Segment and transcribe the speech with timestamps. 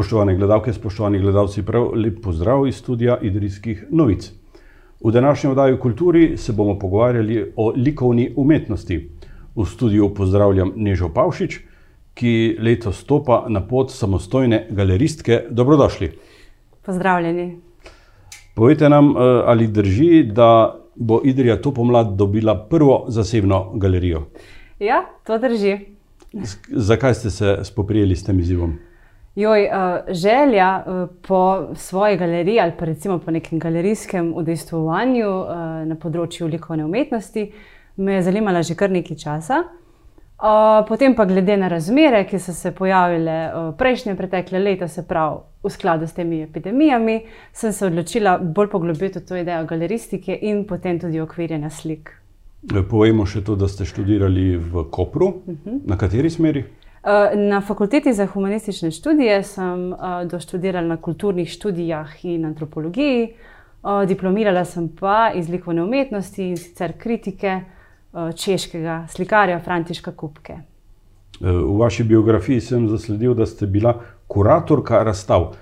[0.00, 4.30] Spoštovane gledalke, spoštovani gledalci, prav lep pozdrav iz studia Idrijskih novic.
[5.04, 9.10] V današnjem oddaji Kulturi se bomo pogovarjali o likovni umetnosti.
[9.56, 11.58] V studiu pozdravljam Nežo Pavšič,
[12.14, 15.42] ki letos stopa na pot samostojne galeristke.
[15.50, 16.12] Dobrodošli.
[16.82, 17.58] Pozdravljeni.
[18.54, 24.26] Povejte nam, eh, ali drži, da bo Idrija to pomlad dobila prvo zasebno galerijo?
[24.78, 25.78] Ja, to drži.
[26.68, 28.78] Zakaj ste se spoprijeli s tem izzivom?
[29.34, 35.46] Joj, uh, želja uh, po svoji galeriji ali pa recimo po nekem galerijskem udejstvovanju uh,
[35.86, 37.52] na področju likovne umetnosti
[37.96, 39.62] me je zanimala že kar nekaj časa.
[40.40, 45.04] Uh, potem pa glede na razmere, ki so se pojavile uh, prejšnje pretekle leta, se
[45.06, 47.18] pravi v skladu s temi epidemijami,
[47.52, 52.14] sem se odločila bolj poglobiti v to idejo galeristike in potem tudi okvirjanja slik.
[52.88, 55.26] Povejmo še to, da ste študirali v Kopru.
[55.28, 55.80] Uh -huh.
[55.84, 56.64] Na kateri smeri?
[57.04, 59.96] Eh, na fakulteti za humanistične študije sem eh,
[60.30, 66.92] doštudirala na kulturnih študijah in antropologiji, eh, diplomirala sem pa iz likovne umetnosti in sicer
[66.98, 67.60] kritike
[68.36, 70.56] češkega slikarja Františka Kupke.
[71.40, 75.54] V vaši biografiji sem zasledil, da ste bila kuratorka razstav.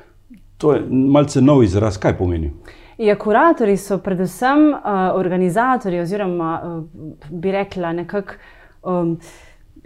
[0.56, 2.52] To je malce nov izraz, kaj pomeni?
[2.98, 4.80] Ja, kuratori so predvsem uh,
[5.14, 6.84] organizatori, oziroma uh,
[7.30, 8.34] bi rekla, nekako.
[8.82, 9.18] Um,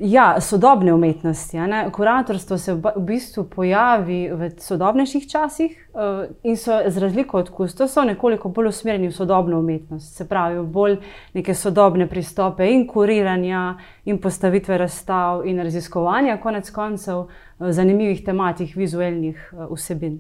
[0.05, 1.59] Ja, sodobne umetnosti.
[1.93, 8.09] Kuratorstvo se v bistvu pojavi v sodobnejših časih uh, in so z razliko od kustosov
[8.11, 10.17] nekoliko bolj usmerjeni v sodobno umetnost.
[10.17, 10.97] Se pravi, bolj
[11.35, 18.75] neke sodobne pristope in kuriranja, in postavitve razstav, in raziskovanja, konec koncev, uh, zanimivih tematik,
[18.75, 20.19] vizualnih uh, vsebin.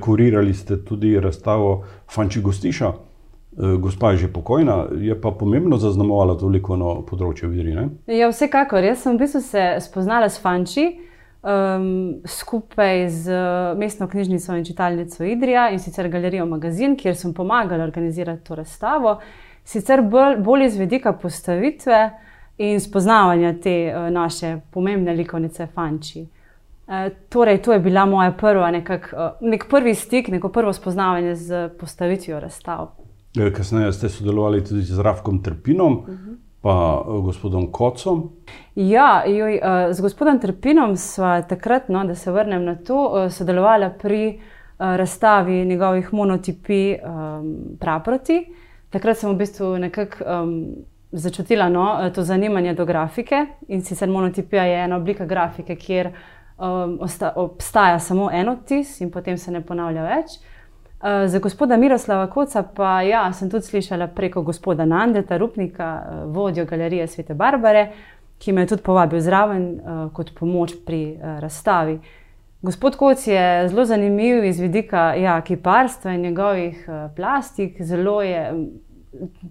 [0.00, 2.92] Kurirali ste tudi razstavo Fanči Gostiša.
[3.58, 7.72] Eh, gospa je že pokojna, je pa pomembno zaznamovala toliko na področju viri.
[7.72, 7.88] Ne?
[8.12, 8.84] Ja, vsekakor.
[8.84, 10.84] Jaz sem v bistvu se spoznala s Fanči
[11.40, 13.38] um, skupaj z
[13.80, 19.16] mestno knjižnico in čitalnico Idrija in sicer galerijo Magazin, kjer sem pomagala organizirati to razstavo.
[19.64, 22.02] Sicer bolj, bolj iz vedika postavitve
[22.60, 26.26] in spoznavanja te uh, naše pomembne likovnice Fanči.
[26.86, 31.34] Uh, torej, to je bila moja prva, nekak, uh, nek prvi stik, neko prvo spoznavanje
[31.34, 33.05] z postavitvijo razstav.
[33.36, 36.36] Eh, kasneje ste sodelovali tudi z Rafkom Trpinom, uh -huh.
[36.60, 38.30] pa eh, gospodom Kocom.
[38.74, 43.90] Ja, joj, eh, z gospodom Trpinom smo takrat, no, da se vrnem na to, sodelovali
[43.98, 44.40] pri
[44.78, 48.46] razstavi njegovih monotipij um, Praproti.
[48.90, 50.66] Takrat sem v bistvu nekako um,
[51.12, 56.12] začutila no, to zanimanje do grafike in sicer monotipija je ena oblika grafike, kjer
[56.58, 56.98] um,
[57.34, 60.26] obstaja samo en odtis in potem se ne ponavlja več.
[60.26, 60.55] Eh,
[61.26, 66.64] za gospoda Miroslava Koca pa ja, sem tudi slišala preko gospoda Nandeta, Rupnika, eh, vodjo
[66.64, 67.92] galerije Svete Barbare,
[68.38, 71.98] ki me je tudi povabil zraven uh, kot pomoč pri razstavi.
[72.62, 78.66] Gospod Koc je zelo zanimiv iz vidika ja, kiparstva in njegovih plastik, zelo je mm,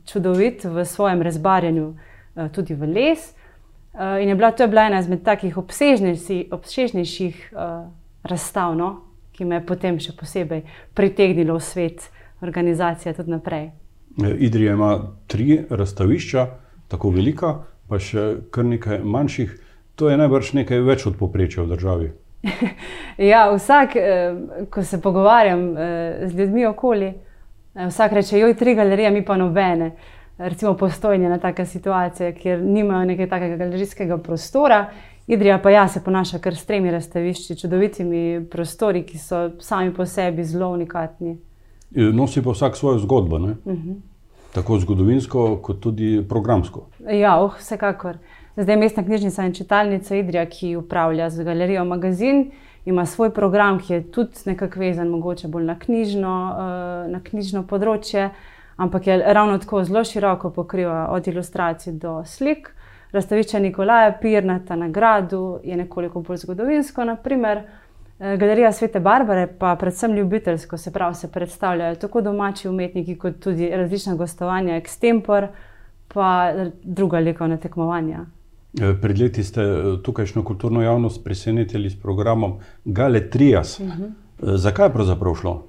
[0.06, 1.96] čudovit v svojem razbarjanju,
[2.54, 3.34] tudi v les.
[4.22, 5.58] In je bila to je bila ena izmed takih
[6.52, 7.90] obsežnejših uh,
[8.24, 9.02] razstav, no,
[9.36, 10.64] ki me je potem še posebej
[10.96, 12.08] pritegnilo v svet
[12.42, 13.70] organizacije tudi naprej.
[14.24, 14.92] E, Idrija ima
[15.28, 16.48] tri razstavišča,
[16.88, 17.56] tako velika,
[17.90, 19.56] pa še kar nekaj manjših.
[19.96, 22.10] To je najbrž nekaj več od poprečja v državi.
[23.32, 25.88] ja, vsak, e, ko se pogovarjam e,
[26.28, 27.14] z ljudmi okoli,
[27.76, 29.96] vsak reče: Joj, tri galerije, mi pa nobene.
[30.38, 34.82] Recimo, postojanje na take situacije, kjer nimajo nekaj takega galerijskega prostora
[35.28, 40.06] Idrija pa ja, se ponaša kar s tremi razstavišči, čudovitimi prostori, ki so sami po
[40.06, 41.38] sebi zelo unikatni.
[41.96, 43.56] E, nosi pa vsak svojo zgodbo, uh mhm.
[43.66, 43.96] -huh.
[44.54, 46.88] tako zgodovinsko, kot tudi programsko.
[47.10, 48.18] Ja, oh, vsekakor.
[48.58, 52.52] Zdaj mestna knjižnica in čitalnica Idrija, ki upravlja z galerijo Magazin,
[52.86, 57.64] ima svoj program, ki je tudi nekako vezan, mogoče bolj na knjižno, uh, na knjižno
[57.64, 58.30] področje,
[58.78, 62.76] ampak je ravno tako zelo široko pokriva od ilustracij do slik.
[63.16, 67.62] Razstavišče Nikolaja Pirnata na gradu je nekoliko bolj zgodovinsko, naprimer.
[68.20, 73.40] Eh, galerija Svete Barbare pa predvsem ljubiteljsko, se pravi, se predstavljajo tako domači umetniki, kot
[73.40, 75.48] tudi različna gostovanja, extempor,
[76.08, 76.54] pa
[76.84, 78.26] druga likovna tekmovanja.
[78.82, 83.80] Eh, pred leti ste eh, tukajšnjo kulturno javnost presenetili s programom Galetrijas.
[83.80, 84.12] Uh -huh.
[84.58, 85.64] Zakaj je pravzaprav šlo?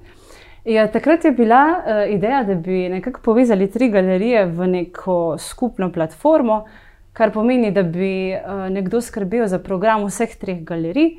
[0.65, 5.91] Ja, takrat je bila uh, ideja, da bi nekako povezali tri galerije v neko skupno
[5.91, 6.69] platformo, uh,
[7.17, 11.15] kar pomeni, da bi uh, nekdo skrbel za program vseh treh galerij,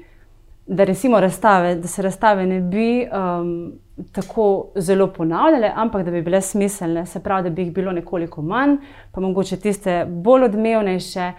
[0.66, 0.84] da,
[1.20, 3.72] razstave, da se razstave ne bi um,
[4.12, 8.42] tako zelo ponavljale, ampak da bi bile smiselne, se pravi, da bi jih bilo nekoliko
[8.42, 8.76] manj,
[9.12, 11.32] pa mogoče tiste bolj odmevnejše.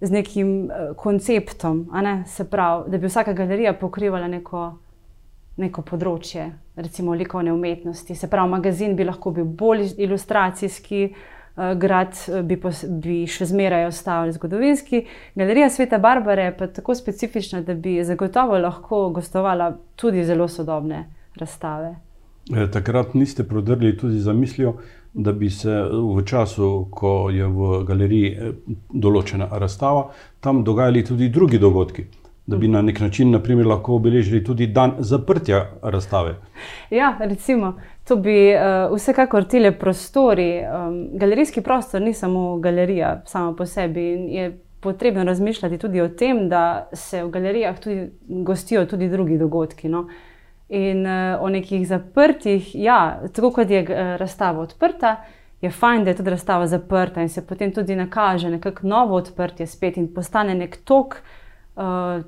[0.00, 2.22] Z nekim uh, konceptom, ne?
[2.26, 4.72] se pravi, da bi vsaka galerija pokrivala neko
[5.56, 8.14] neko področje, recimo likovne umetnosti.
[8.14, 11.04] Se pravi, magazin bi lahko bil bolj ilustracijski.
[11.06, 15.04] Uh, grad bi, pos, bi še zmeraj ostal zgodovinski.
[15.34, 21.06] Galerija Sveta Barbare je pa tako specifična, da bi zagotovo lahko gostovala tudi zelo sodobne
[21.40, 21.94] razstave.
[22.52, 24.76] E, takrat niste prodrli tudi za mislijo,
[25.14, 28.52] da bi se v času, ko je v galeriji
[28.92, 30.10] določena razstava,
[30.40, 32.04] tam dogajali tudi drugi dogodki.
[32.46, 36.34] Da bi na nek način naprimer, lahko obeležili tudi dan zaprtja razstave.
[36.90, 37.72] Ja, recimo,
[38.08, 40.60] to bi uh, vsekakor tile prostori.
[40.60, 44.00] Um, galerijski prostor ni samo galerija, sama po sebi.
[44.30, 49.88] Je potrebno razmišljati tudi o tem, da se v galerijah tudi gostijo tudi drugi dogodki.
[49.88, 50.06] No?
[50.68, 53.88] In uh, o nekih zaprtih, ja, tako kot je uh,
[54.20, 55.16] razstava odprta,
[55.60, 59.66] je fajn, da je tudi razstava zaprta in se potem tudi nakaže nekako novo odprtje
[59.66, 61.45] spet in postane nek tok uh,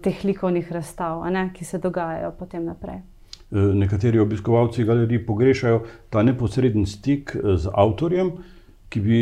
[0.00, 3.00] teh likovnih razstav, ne, ki se dogajajo potem naprej.
[3.50, 5.80] Nekateri obiskovalci galerij pogrešajo
[6.10, 8.32] ta neposreden stik z avtorjem,
[8.88, 9.20] ki bi,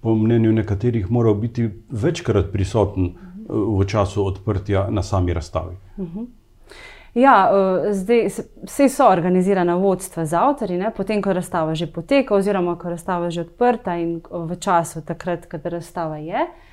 [0.00, 3.14] po mnenju nekaterih, moral biti večkrat prisoten
[3.48, 5.76] v času odprtja na sami razstavi.
[5.96, 6.18] Uh mhm.
[6.18, 6.26] -huh.
[7.14, 8.28] Ja, uh, zdaj
[8.62, 10.92] vse so organizirana vodstva z avtorji, ne?
[10.96, 15.58] potem, ko razstava že poteka, oziroma ko razstava že odprta in v času, takrat, ko
[15.64, 16.34] razstava je.
[16.34, 16.68] Uh,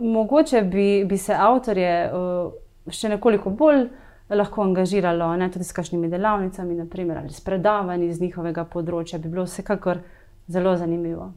[0.00, 2.52] mogoče bi, bi se avtorje uh,
[2.90, 3.88] še nekoliko bolj
[4.30, 5.50] lahko angažiralo, ne?
[5.50, 10.00] tudi s kakšnimi delavnicami, naprimer, ali s predavanji iz njihovega področja, bi bilo vsekakor
[10.48, 11.32] zelo zanimivo.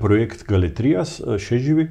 [0.00, 1.88] Projekt Galetrijas še živi?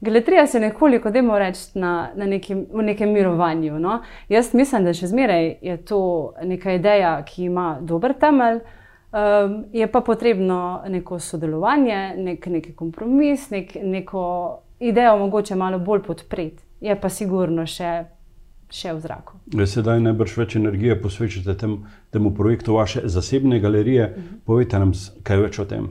[0.00, 3.78] Galetrija se nekoliko, da moramo reči, na, na nekem, v nekem mirovanju.
[3.80, 4.00] No?
[4.28, 6.00] Jaz mislim, da še zmeraj je to
[6.44, 13.48] neka ideja, ki ima dober temelj, um, je pa potrebno neko sodelovanje, nek, neki kompromis,
[13.50, 14.26] nek, neko
[14.80, 16.64] idejo mogoče malo bolj podpreti.
[16.80, 18.04] Je pa sigurno še,
[18.70, 19.38] še v zraku.
[19.66, 21.78] Sedaj najbrž več energije posvečate tem,
[22.12, 24.04] temu projektu vaše zasebne galerije.
[24.04, 24.26] Uh mhm.
[24.26, 24.40] -huh.
[24.46, 24.92] Povejte nam
[25.22, 25.88] kaj več o tem.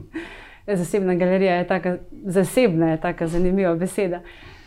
[0.66, 1.96] zasebna galerija je tako
[2.26, 4.20] zasebna, je tako zanimiva beseda.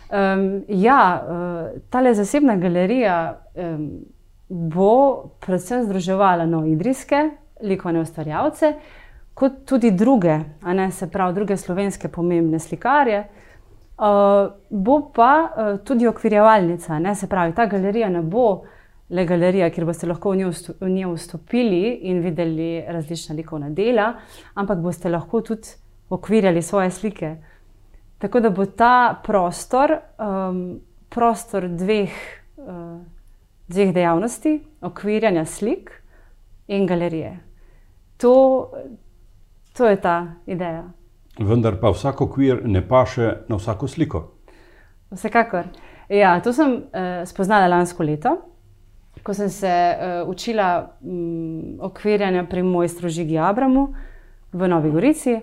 [0.10, 4.06] Um, ja, uh, ta zasebna galerija um,
[4.50, 7.30] bo predvsem združevala novoidrijske
[7.62, 8.74] likovne ustvarjalce,
[9.34, 13.20] kot tudi druge, ne, se pravi, druge slovenske pomembne slikarje.
[13.20, 13.49] Uh,
[14.70, 18.64] bo pa uh, tudi okvirjevalnica, ne, se pravi, ta galerija ne bo
[19.10, 24.14] le galerija, kjer boste lahko v njo vstopili in videli različna likovna dela,
[24.54, 25.76] ampak boste lahko tudi
[26.10, 27.36] okvirjali svoje slike.
[28.18, 30.80] Tako da bo ta prostor, um,
[31.10, 32.14] prostor dveh,
[32.58, 33.02] uh,
[33.68, 35.92] dveh dejavnosti, okvirjanja slik
[36.68, 37.40] in galerije.
[38.18, 38.72] To,
[39.74, 40.99] to je ta ideja.
[41.40, 44.24] Vendar pa vsak okvir ne paše na vsako sliko.
[45.12, 45.70] Vsekakor.
[46.10, 48.34] Ja, to sem uh, spoznala lansko leto,
[49.24, 53.94] ko sem se uh, učila um, okvirjanja pri mojstru Žigi Abramu
[54.52, 55.38] v Novi Gorici.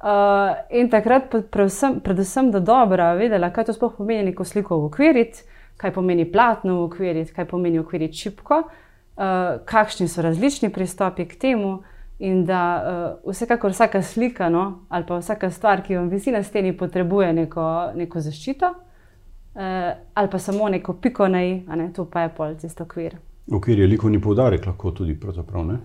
[0.00, 5.44] Uh, in takrat, predvsem, predvsem da dobro vedela, kaj to sploh pomeni, neko sliko ukviriti,
[5.76, 11.82] kaj pomeni platno ukviriti, kaj pomeni ukviriti čipko, uh, kakšni so različni pristopi k temu.
[12.20, 12.62] In da
[13.24, 17.32] uh, vsekakor vsaka slika no, ali pa vsaka stvar, ki vam visi na steni, potrebuje
[17.32, 19.62] neko, neko zaščito, uh,
[20.14, 23.16] ali pa samo neko piko na i, ne, to pa je pol, tisto okvir.
[23.56, 25.16] Okvir je likovni poudarek, lahko tudi
[25.64, 25.78] ne.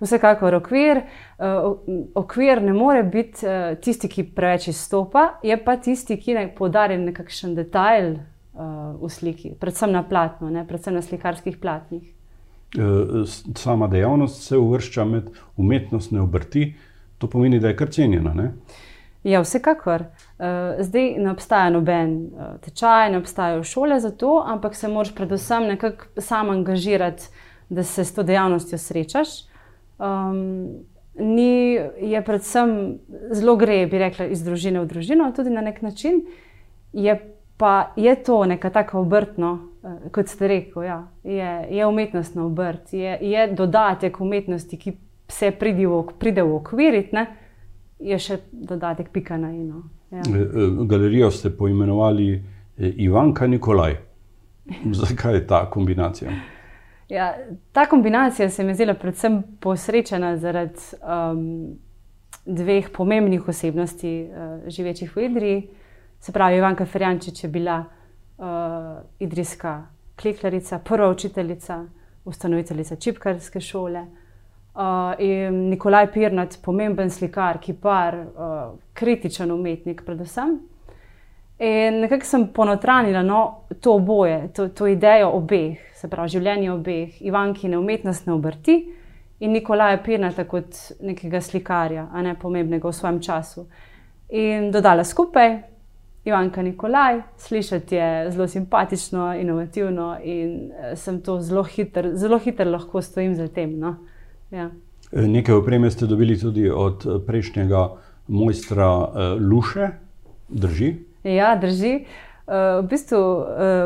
[0.00, 1.02] Vsekakor okvir,
[1.38, 1.74] uh,
[2.14, 6.98] okvir ne more biti uh, tisti, ki preveč izstopa, je pa tisti, ki naj poudari
[6.98, 12.19] nekakšen detajl uh, v sliki, predvsem na platnu, ne, predvsem na slikarskih platnih.
[13.56, 16.74] Sama dejavnost se uvršča med umetnostne obrti,
[17.18, 18.34] to pomeni, da je kar cenjena.
[18.34, 18.52] Ne?
[19.24, 20.04] Ja, vsekakor.
[20.38, 20.46] Uh,
[20.80, 25.66] zdaj ne obstaja noben uh, tečaj, ne obstajajo šole za to, ampak se moraš predvsem
[25.66, 27.28] nekako sam angažirati,
[27.68, 29.28] da se s to dejavnostjo srečaš.
[29.98, 32.98] Um, ni, je predvsem
[33.30, 36.24] zelo gre, bi rekla, iz družine v družino, tudi na nek način.
[36.92, 37.18] Je
[37.60, 39.52] pa je to neka taka obrtno,
[39.82, 44.96] uh, kot ste rekli, ja, je, je umetnostna obrt, je, je dodatek umetnosti, ki
[45.28, 47.26] se pride v, pride v okviriti
[48.00, 49.82] je še dodatek pika na eno.
[50.10, 50.24] Ja.
[50.24, 52.30] E, e, galerijo ste poimenovali
[52.78, 53.98] Ivanka Nikolaj.
[55.02, 56.32] Zakaj je ta kombinacija?
[57.10, 57.34] Ja,
[57.72, 61.76] ta kombinacija se mi je zdela predvsem posrečena zaradi um,
[62.46, 65.60] dveh pomembnih osebnosti, uh, živečih v Idriji.
[66.20, 67.84] Se pravi, Ivanka Ferjančič je bila
[68.38, 68.44] uh,
[69.18, 69.86] idrijska
[70.22, 71.84] kleklarica, prva učiteljica,
[72.24, 74.00] ustanoviteljica čipkarske šole.
[74.00, 74.82] Uh,
[75.18, 80.58] in Nikolaj Pirnat, pomemben slikar, kipar, uh, kritičen umetnik, predvsem.
[81.58, 87.22] In nekako sem ponotranila no, to oboje, to, to idejo obeh, se pravi življenje obeh,
[87.22, 88.76] Ivankine umetnostne obrti
[89.40, 93.66] in Nikolaja Pirnata kot nekega slikarja, a ne pomembnega v svojem času.
[94.30, 95.56] In dodala skupaj,
[96.24, 102.68] Ivanka Nikolaj, slišati je zelo simpatično, inovativno in eh, sem to zelo hiter, zelo hiter
[102.68, 103.78] lahko stojim za tem.
[103.78, 103.96] No.
[104.50, 104.70] Ja.
[105.12, 107.88] Nekaj opreme ste dobili tudi od prejšnjega
[108.28, 109.08] mojstra
[109.50, 109.88] Luše,
[110.48, 110.94] drži?
[111.24, 112.04] Ja, drži.
[112.46, 113.18] V bistvu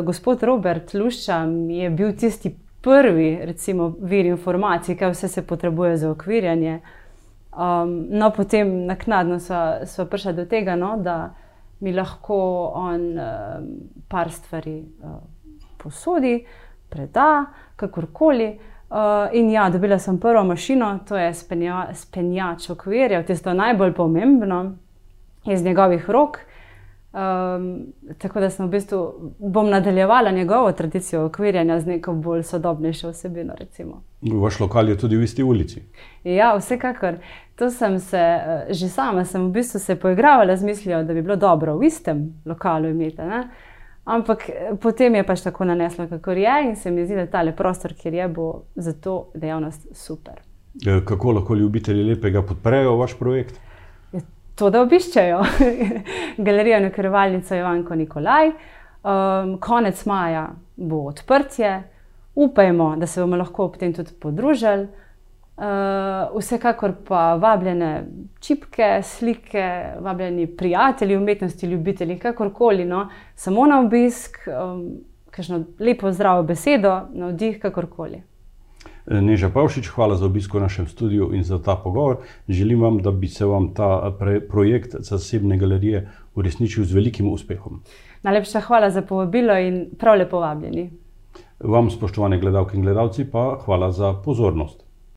[0.04, 1.38] gospod Robert Lušča
[1.68, 6.80] je bil tisti prvi, recimo, vir informacij, kaj vse se potrebuje za okvirjanje.
[7.52, 11.34] Um, no, potem naknadno smo prišli do tega, no, da
[11.84, 12.36] mi lahko
[12.74, 13.26] on uh,
[14.08, 15.18] par stvari uh,
[15.76, 16.38] posodi,
[16.88, 17.44] preda,
[17.76, 18.48] kakorkoli.
[18.94, 24.64] Uh, in ja, dobila sem prvo mašino, to je spenja, spenjač okvirjev, tisto najbolj pomembno
[25.44, 26.38] iz njegovih rok.
[27.14, 27.86] Um,
[28.18, 33.54] tako da sem v bistvu bom nadaljevala njegovo tradicijo ukvirjanja z neko bolj sodobnejšo vsebino.
[33.58, 34.02] Recimo.
[34.42, 35.82] Vaš lokal je tudi v isti ulici.
[36.24, 37.14] Ja, vsekakor.
[37.54, 41.22] To sem se eh, že sama, sem v bistvu se poigravala z mislijo, da bi
[41.22, 43.22] bilo dobro v istem lokalu imeti.
[43.22, 43.48] Ne?
[44.04, 47.52] Ampak eh, potem je pač tako naneslo, kako je in se mi zdi, da ta
[47.56, 50.34] prostor, kjer je, bo za to dejavnost super.
[50.86, 53.60] Eh, kako lahko ljubitelji lepega podprejo vaš projekt?
[54.54, 55.40] To, da obiščejo
[56.46, 58.52] galerijo na krvalnico Ivanko Nikolaj.
[59.04, 61.82] Um, konec maja bo odprtje,
[62.34, 64.88] upajmo, da se bomo lahko ob tem tudi podružili.
[65.54, 67.90] Uh, vsekakor pa vabljene
[68.40, 69.66] čipke, slike,
[70.00, 74.88] vabljeni prijatelji umetnosti, ljubitelji, kakorkoli, no, samo na obisk, um,
[75.30, 78.22] kakšno lepo zdravo besedo, na vdih, kakorkoli.
[79.06, 82.24] Neža Pavšič, hvala za obisko v našem studiu in za ta pogovor.
[82.48, 84.16] Želim vam, da bi se vam ta
[84.48, 87.82] projekt zasebne galerije uresničil z velikim uspehom.
[88.22, 90.90] Najlepša hvala za povabilo in prav lepo vabljeni.
[91.60, 94.83] Vam, spoštovane gledalke in gledalci, pa hvala za pozornost.